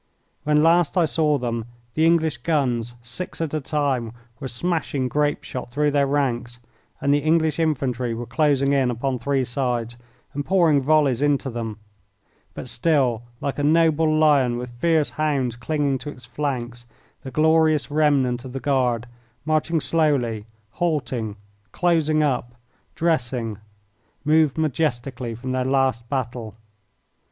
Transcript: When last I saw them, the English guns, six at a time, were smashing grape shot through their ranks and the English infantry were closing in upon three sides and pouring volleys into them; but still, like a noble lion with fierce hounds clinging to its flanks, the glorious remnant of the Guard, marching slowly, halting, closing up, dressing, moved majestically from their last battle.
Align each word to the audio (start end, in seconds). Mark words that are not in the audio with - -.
When 0.45 0.63
last 0.63 0.97
I 0.97 1.05
saw 1.05 1.37
them, 1.37 1.65
the 1.93 2.07
English 2.07 2.37
guns, 2.37 2.95
six 3.03 3.39
at 3.39 3.53
a 3.53 3.61
time, 3.61 4.13
were 4.39 4.47
smashing 4.47 5.07
grape 5.07 5.43
shot 5.43 5.69
through 5.69 5.91
their 5.91 6.07
ranks 6.07 6.59
and 6.99 7.13
the 7.13 7.19
English 7.19 7.59
infantry 7.59 8.15
were 8.15 8.25
closing 8.25 8.73
in 8.73 8.89
upon 8.89 9.19
three 9.19 9.45
sides 9.45 9.97
and 10.33 10.43
pouring 10.43 10.81
volleys 10.81 11.21
into 11.21 11.51
them; 11.51 11.77
but 12.55 12.67
still, 12.67 13.21
like 13.41 13.59
a 13.59 13.63
noble 13.63 14.11
lion 14.17 14.57
with 14.57 14.71
fierce 14.71 15.11
hounds 15.11 15.55
clinging 15.55 15.99
to 15.99 16.09
its 16.09 16.25
flanks, 16.25 16.87
the 17.21 17.29
glorious 17.29 17.91
remnant 17.91 18.43
of 18.43 18.53
the 18.53 18.59
Guard, 18.59 19.05
marching 19.45 19.79
slowly, 19.79 20.47
halting, 20.71 21.35
closing 21.73 22.23
up, 22.23 22.55
dressing, 22.95 23.59
moved 24.25 24.57
majestically 24.57 25.35
from 25.35 25.51
their 25.51 25.63
last 25.63 26.09
battle. 26.09 26.55